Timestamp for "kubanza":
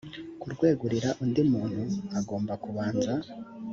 2.63-3.11